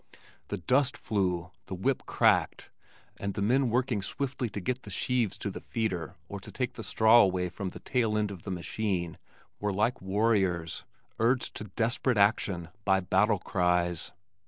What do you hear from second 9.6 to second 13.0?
like warriors, urged to desperate action by